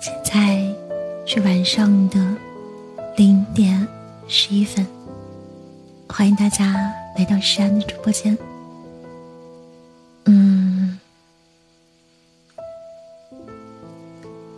[0.00, 0.74] 现在
[1.24, 2.36] 是晚上的
[3.16, 3.86] 零点
[4.28, 4.86] 十一分，
[6.08, 8.36] 欢迎大家来到诗安的直播间。
[10.24, 10.98] 嗯，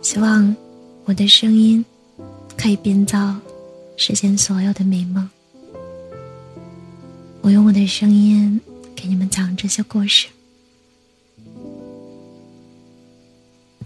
[0.01, 0.55] 希望
[1.05, 1.85] 我的声音
[2.57, 3.35] 可以编造
[3.95, 5.29] 世间所有的美梦。
[7.49, 8.61] 我用我的声音
[8.95, 10.27] 给你们讲这些故事，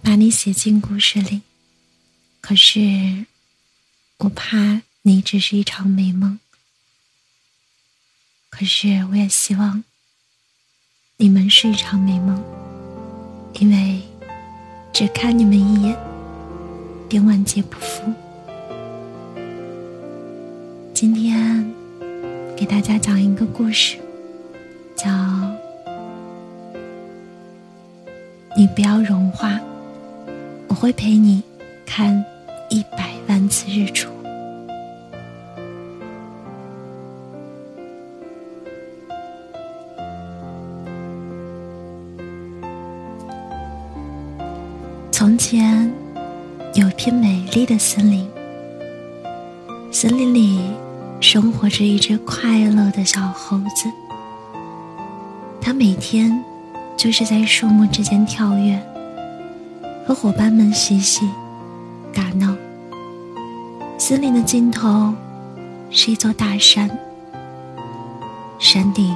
[0.02, 1.44] 把你写进故事里。
[2.42, 3.26] 可是，
[4.18, 6.38] 我怕你只是一场美梦。
[8.50, 9.86] 可是，我也希望
[11.16, 12.44] 你们是一场美梦，
[13.62, 14.02] 因为
[14.92, 15.98] 只看你们一眼，
[17.08, 18.14] 便万劫不复。
[20.94, 21.74] 今天
[22.56, 23.98] 给大家讲一个故事，
[24.96, 25.10] 叫
[28.56, 29.50] 《你不要融化》，
[30.68, 31.44] 我会陪你
[31.86, 32.24] 看。
[32.70, 34.10] 一百万次日出。
[45.12, 45.94] 从前
[46.74, 48.28] 有一片美丽的森林，
[49.92, 50.60] 森林里
[51.24, 53.90] 生活着一只快乐的小猴子。
[55.62, 56.44] 它每天
[56.98, 58.78] 就是在树木之间跳跃，
[60.06, 61.26] 和伙伴们嬉戏。
[62.14, 62.54] 打闹。
[63.98, 65.14] 森林的尽头
[65.90, 66.90] 是一座大山，
[68.60, 69.16] 山顶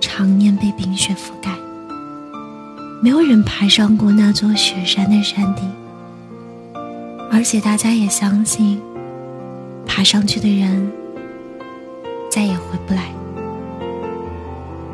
[0.00, 1.52] 常年被冰雪覆盖，
[3.00, 5.64] 没有人爬上过那座雪山的山顶。
[7.30, 8.82] 而且大家也相信，
[9.86, 10.92] 爬上去的人
[12.38, 13.02] 再也回不来。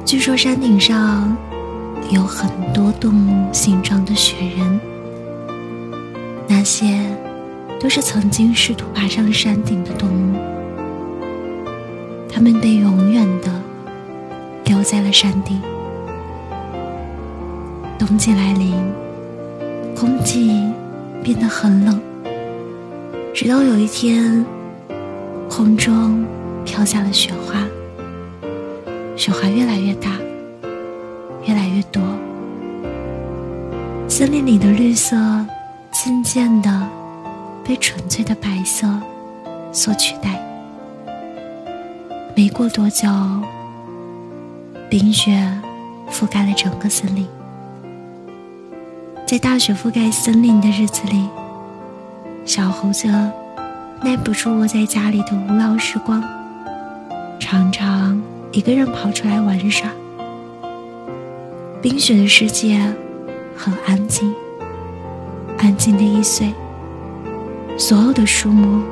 [0.03, 1.37] 据说山顶上
[2.11, 4.81] 有很多动物形状的雪人，
[6.49, 6.99] 那些。
[7.81, 10.37] 都是曾经试图爬上山顶的动物，
[12.33, 13.53] 它们被永远的
[14.65, 15.61] 留在了山顶。
[17.99, 18.75] 冬季来临，
[19.95, 20.63] 空气
[21.23, 22.01] 变得很冷，
[23.35, 24.47] 直到有一天，
[25.47, 26.25] 空中
[26.65, 27.65] 飘下了雪花，
[29.17, 30.11] 雪花越来越大，
[31.47, 32.03] 越来越多，
[34.09, 35.17] 森林里的绿色
[35.93, 36.89] 渐渐的。
[37.67, 38.87] 被纯粹的白色
[39.73, 40.39] 所取代。
[42.37, 43.09] 没过多久，
[44.91, 45.31] 冰雪
[46.11, 47.27] 覆盖了整个森林。
[49.27, 51.27] 在大雪覆盖森林的日子里，
[52.45, 53.09] 小猴子
[54.03, 56.23] 耐不住窝在家里的无聊时光，
[57.55, 58.21] 常常
[58.51, 59.89] 一个人跑出来玩耍。
[61.81, 62.81] 冰雪的世界
[63.57, 64.35] 很安静，
[65.59, 66.53] 安静的易碎。
[67.79, 68.83] 所有的树木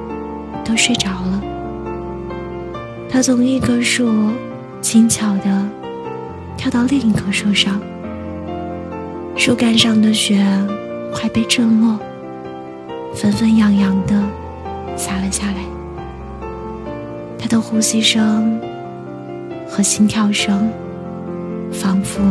[0.64, 1.42] 都睡着了。
[3.10, 4.30] 他从一棵树
[4.80, 5.68] 轻巧地
[6.56, 7.80] 跳到另一棵树上，
[9.36, 10.40] 树干上的雪
[11.12, 11.98] 快被震落，
[13.12, 14.22] 纷纷扬扬地
[14.96, 15.71] 洒了下来。
[17.42, 18.60] 他的呼吸声
[19.68, 20.70] 和心跳声
[21.72, 22.22] 仿佛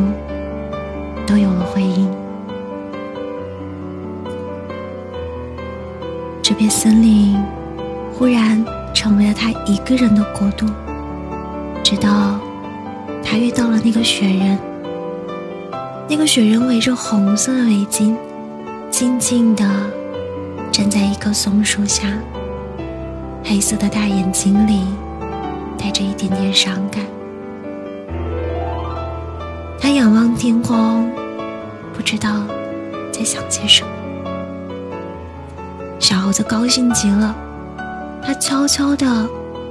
[1.27, 2.09] 都有了回应。
[6.41, 7.37] 这片森林
[8.13, 8.63] 忽然
[8.93, 10.65] 成为了他一个人的国度，
[11.83, 12.39] 直到
[13.21, 14.57] 他遇到了那个雪人。
[16.07, 18.15] 那个雪人围着红色的围巾，
[18.89, 19.65] 静静地
[20.71, 22.07] 站在一棵松树下，
[23.43, 24.85] 黑色的大眼睛里
[25.77, 27.03] 带着一点点伤感。
[29.79, 31.11] 他仰望天空，
[31.93, 32.43] 不知道
[33.11, 33.89] 在想些什么。
[35.99, 37.35] 小猴子高兴极了，
[38.23, 39.05] 它悄悄地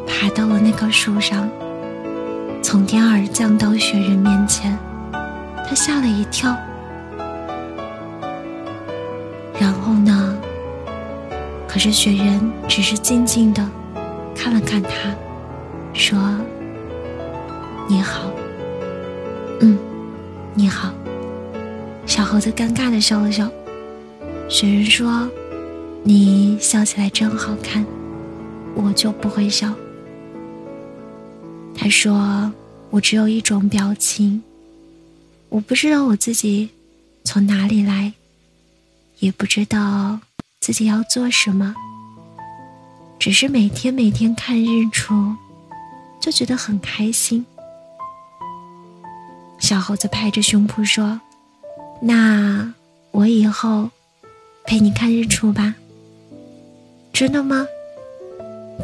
[0.06, 1.48] 爬到了那棵树上，
[2.62, 4.76] 从天而降到雪人面前，
[5.12, 6.56] 它吓了一跳。
[9.58, 10.29] 然后呢？
[11.72, 13.64] 可是雪人只是静静的
[14.34, 14.90] 看了看他，
[15.94, 16.18] 说
[17.88, 18.28] ：“你好。
[19.62, 19.78] ”“嗯，
[20.52, 20.92] 你好。”
[22.06, 23.48] 小猴子尴尬的笑了笑。
[24.48, 25.30] 雪人说。
[26.02, 27.84] 你笑起来真好看，
[28.74, 29.74] 我就不会笑。
[31.74, 32.50] 他说
[32.88, 34.42] ：“我只有一种表情，
[35.50, 36.70] 我不知道我自己
[37.22, 38.14] 从哪里来，
[39.18, 40.20] 也不知道
[40.60, 41.74] 自己要做什么，
[43.18, 45.34] 只是每天每天看日出，
[46.20, 47.46] 就觉得很开心。
[49.58, 51.18] 小猴子拍着胸脯说
[52.02, 52.74] ：“那
[53.10, 53.88] 我以后
[54.66, 55.74] 陪你看日出吧。”
[57.10, 57.66] 真的吗？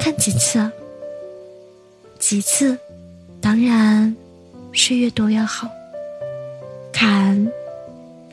[0.01, 0.71] 看几次？
[2.19, 2.79] 几次？
[3.39, 4.17] 当然
[4.73, 5.69] 是越多越好。
[6.91, 7.47] 看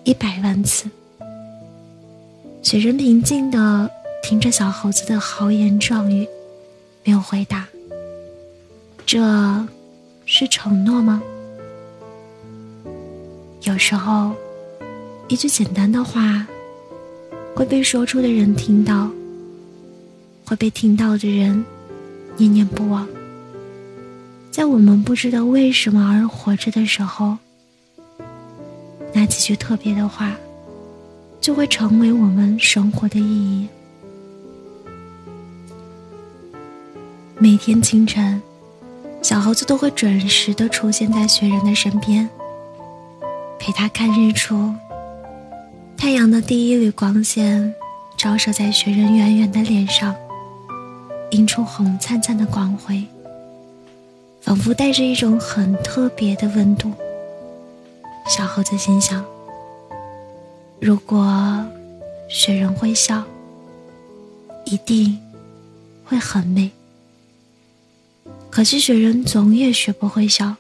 [0.06, 0.90] 一百万次。
[2.64, 3.92] 雪人平静的
[4.24, 6.26] 听着小猴子的豪言壮语，
[7.04, 7.68] 没有回答。
[9.06, 9.22] 这
[10.26, 11.22] 是承诺吗？
[13.64, 14.32] 有时候，
[15.28, 16.48] 一句简单的话，
[17.54, 19.12] 会被说出的人听到，
[20.46, 21.66] 会被听到的人
[22.38, 23.06] 念念不忘。
[24.52, 27.38] 在我们不知道为什么而活着的时候，
[29.14, 30.34] 那几句特别的话，
[31.44, 33.68] 就会成为我们生活的意义。
[37.38, 38.42] 每天清晨，
[39.22, 42.30] 小猴子都会准时的出现在雪人的身边。
[43.60, 44.74] 陪他看日出，
[45.98, 47.76] 太阳的第一缕光线
[48.16, 50.16] 照射在雪人圆圆的脸上，
[51.32, 53.04] 映出红灿灿的光辉，
[54.40, 56.94] 仿佛带着一种很特别的温度。
[58.30, 59.26] 小猴子心想：
[60.86, 61.66] 如果
[62.28, 63.24] 雪人会笑，
[64.66, 65.18] 一定
[66.04, 66.70] 会很美。
[68.50, 70.58] 可惜雪人总也学不会笑。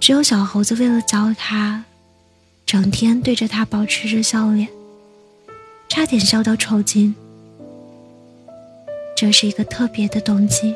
[0.00, 1.84] 只有小猴子为了教他，
[2.64, 4.66] 整天对着他保持着笑脸，
[5.90, 7.14] 差点笑到抽筋。
[9.14, 10.74] 这是一个特别的冬季，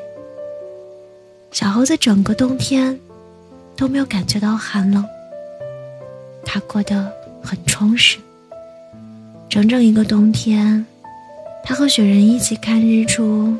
[1.51, 3.01] 小猴子整个冬天
[3.75, 5.03] 都没有感觉到寒冷，
[6.45, 7.11] 他过得
[7.43, 8.19] 很充实。
[9.49, 10.87] 整整一个冬天，
[11.65, 13.55] 他和雪人一起看日出，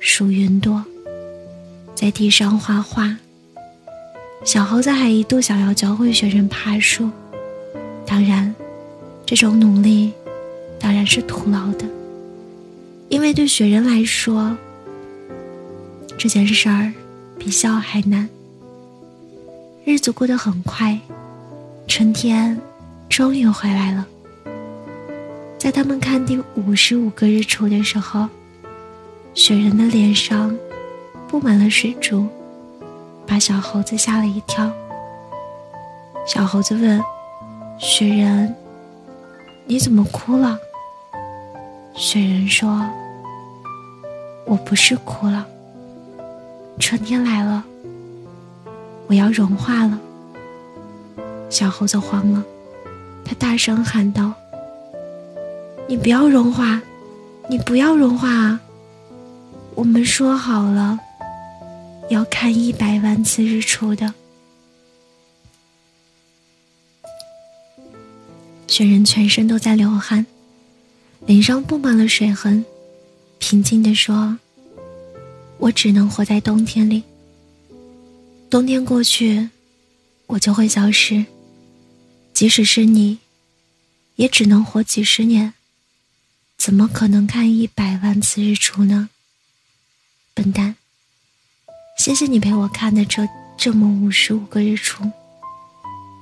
[0.00, 0.84] 数云朵，
[1.94, 3.16] 在地上画画。
[4.44, 7.10] 小猴子还一度想要教会雪人爬树，
[8.06, 8.54] 当然，
[9.26, 10.12] 这种努力
[10.80, 11.84] 当然是徒劳的，
[13.08, 14.56] 因为对雪人来说，
[16.16, 16.92] 这件事儿
[17.38, 18.28] 比笑还难。
[19.84, 20.98] 日子过得很快，
[21.86, 22.58] 春天
[23.08, 24.06] 终于回来了。
[25.58, 28.28] 在他们看第五十五个日出的时候，
[29.34, 30.56] 雪人的脸上
[31.26, 32.26] 布满了水珠。
[33.26, 34.72] 把小猴子吓了一跳。
[36.26, 36.98] 小猴子问
[37.78, 38.54] ：“雪人，
[39.66, 40.58] 你怎么哭了？”
[41.94, 42.88] 雪人说
[44.46, 45.46] ：“我不是哭了，
[46.78, 47.62] 春天来了，
[49.08, 49.98] 我要融化了。”
[51.50, 52.42] 小猴子慌了，
[53.28, 54.32] 他大声喊道
[55.86, 56.80] ：“你不要融化，
[57.50, 58.58] 你不要融化啊！
[59.74, 60.98] 我们说好了。”
[62.08, 64.14] 要看一百万次日出的
[68.66, 70.24] 雪人全身都在流汗，
[71.26, 72.64] 脸上布满了水痕，
[73.38, 74.38] 平静地说
[75.60, 77.02] ：“我只能活在冬天里。
[78.48, 79.50] 冬天过去，
[80.28, 81.22] 我就会消失。
[82.38, 83.18] 即使是你，
[84.14, 85.54] 也只能活几十年，
[86.56, 89.08] 怎么可能看一百万次日出呢？
[90.34, 90.76] 笨蛋！”
[91.98, 95.02] 谢谢你陪我看的这这么五十五个日出，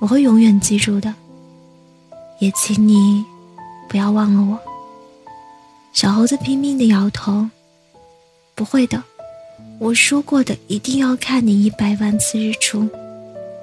[0.00, 1.14] 我会永远记住的。
[2.38, 3.23] 也请你
[3.87, 4.58] 不要忘了我。
[5.92, 7.50] 小猴子拼命的摇头，
[8.54, 9.04] 不会的，
[9.78, 12.88] 我说过的一定要看你一百万次日出，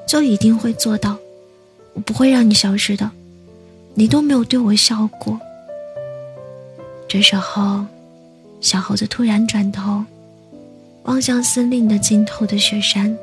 [0.07, 1.17] 就一定会做到。
[1.93, 3.09] 我不会让你消失的，
[3.93, 5.39] 你都没有对我笑过。
[7.07, 7.85] 这时候，
[8.61, 10.03] 小猴子突然转头。
[11.03, 13.13] 望向森林的尽头的雪山，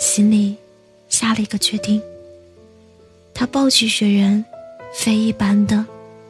[0.00, 0.56] 心里
[1.08, 2.02] 下了一个决定。
[3.32, 4.44] 他抱起雪人，
[4.92, 5.86] 飞一般的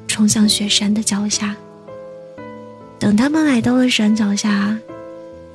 [0.07, 1.57] 冲向雪山的脚下。
[2.99, 4.79] 等他们来到了山脚下，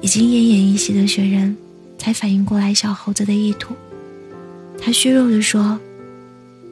[0.01, 1.55] 已经奄奄一息的雪人
[1.99, 3.75] 才反应过来小猴子的意图。
[4.81, 5.79] 他虚弱地说：“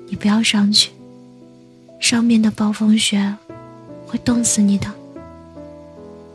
[0.07, 0.91] 你不要上去，
[1.99, 3.35] 上面的暴风雪
[4.07, 4.87] 会冻死你的。”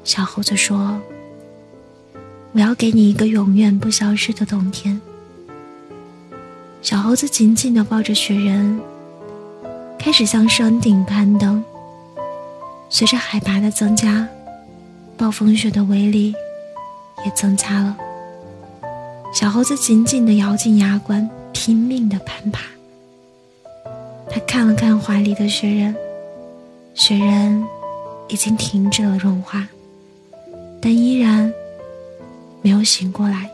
[0.04, 1.00] 小猴子说。
[2.52, 5.00] 我要给你一个永远不消失的冬天。
[6.82, 8.80] 小猴子紧紧地抱着雪人，
[9.96, 11.62] 开始向山顶攀登。
[12.88, 14.26] 随着海拔的增加，
[15.16, 16.34] 暴风雪的威力
[17.24, 17.96] 也增加了。
[19.32, 21.30] 小猴子紧紧地咬紧牙关，
[21.62, 22.62] 拼命的攀爬。
[24.30, 25.94] 他看了看怀里的雪人，
[26.94, 27.62] 雪人
[28.30, 29.68] 已经停止了融化，
[30.80, 31.52] 但依然。
[32.62, 33.50] 没有醒过来。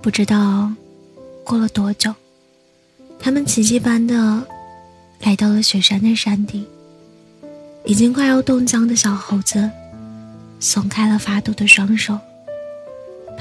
[0.00, 0.72] 不知道
[1.44, 2.14] 过了多久，
[3.18, 4.44] 他们奇迹般的
[5.20, 6.64] 来到了雪山的山顶。
[7.84, 9.68] 已经快要冻僵的小猴子
[10.60, 12.16] 松开了发抖的双手，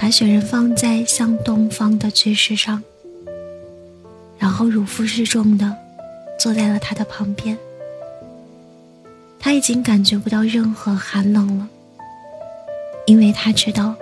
[0.01, 2.81] 把雪人放在向东方的巨石上，
[4.37, 5.75] 然后如负示重的
[6.39, 7.57] 坐在了他的旁边。
[9.37, 11.67] 他已经感觉不到任何寒冷了，
[13.05, 13.93] 因为他知道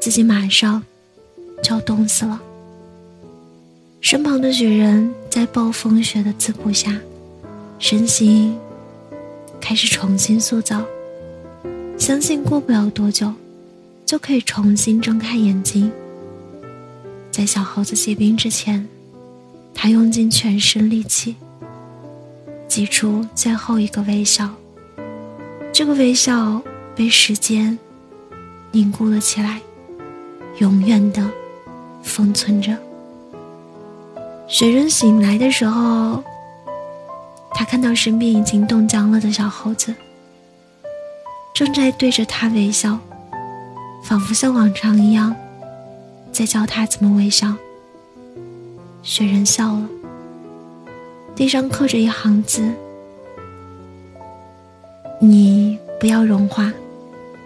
[0.00, 0.80] 自己马上
[1.64, 2.40] 就要冻死了。
[4.00, 6.96] 身旁的雪人在暴风雪的滋补下，
[7.80, 8.56] 身形
[9.60, 10.80] 开始重新塑造，
[11.98, 13.32] 相信过不了多久，
[14.12, 15.90] 就可以重新睁开眼睛。
[17.30, 18.86] 在小猴子结冰之前，
[19.72, 21.34] 他用尽全身力气。
[22.68, 24.50] 挤出最后一个微笑，
[25.72, 26.60] 这个微笑
[26.94, 27.78] 被时间
[28.70, 29.62] 凝固了起来，
[30.58, 31.26] 永远的
[32.02, 32.76] 封存着。
[34.46, 36.22] 雪人醒来的时候，
[37.54, 39.94] 他看到身边已经冻僵了的小猴子，
[41.54, 42.98] 正在对着他微笑，
[44.02, 45.34] 仿佛像往常一样，
[46.32, 47.54] 在教他怎么微笑。
[49.02, 49.88] 雪人笑了。
[51.34, 52.72] 地上刻着一行字
[55.18, 56.72] ：“你不要融化，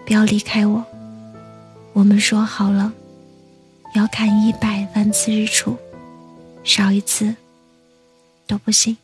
[0.05, 0.83] 不要离开我。
[1.93, 2.91] 我们说好了，
[3.95, 5.77] 要看一百万次日出，
[6.63, 7.33] 少一次
[8.45, 8.97] 都不行。”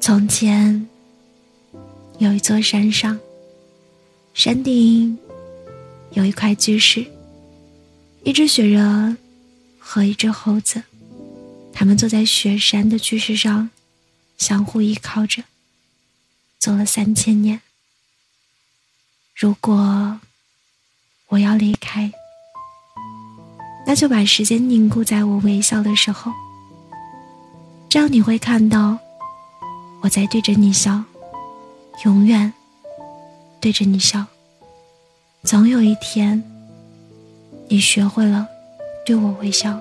[0.00, 0.86] 从前
[2.18, 3.18] 有一座山上，
[4.34, 5.18] 山顶
[6.12, 7.06] 有一块巨石，
[8.24, 9.16] 一只雪人
[9.78, 10.82] 和一只猴子。
[11.72, 13.68] 他们坐在雪山的巨石上，
[14.38, 15.44] 相互依靠着，
[16.58, 17.60] 走了三千年。
[19.34, 20.20] 如果
[21.28, 22.10] 我要离开，
[23.86, 26.32] 那就把时间凝固在我微笑的时候，
[27.88, 28.98] 这样你会看到
[30.02, 31.04] 我在对着你笑，
[32.04, 32.52] 永远
[33.62, 34.26] 对着你笑。
[35.44, 36.42] 总有一天，
[37.68, 38.48] 你学会了
[39.06, 39.78] 对我微笑。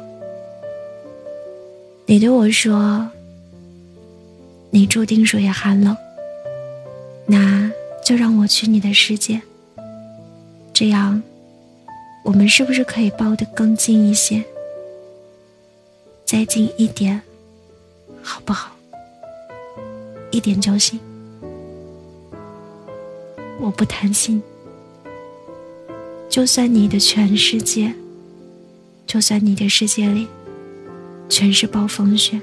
[2.05, 3.09] 你对我说
[4.69, 5.97] ：“你注定属于寒冷，
[7.25, 7.71] 那
[8.05, 9.41] 就让我去你的世界。
[10.71, 11.19] 这样，
[12.23, 14.43] 我们是不是可以抱得更近一些？
[16.23, 17.19] 再近一点，
[18.21, 18.75] 好不好？
[20.29, 20.99] 一点就行。
[23.61, 24.41] 我不贪心，
[26.27, 27.93] 就算你的全世界，
[29.05, 30.27] 就算你的世界里。”
[31.29, 32.41] 全是暴风雪，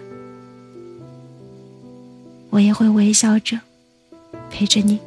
[2.48, 3.60] 我也会微笑着
[4.48, 4.98] 陪着你。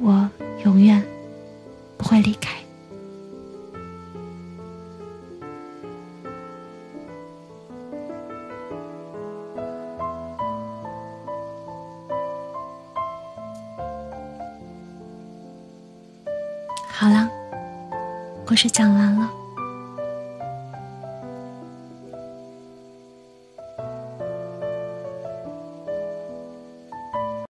[0.00, 0.28] 我
[0.64, 1.00] 永远
[1.96, 2.61] 不会离开。
[18.62, 19.41] 是讲完了。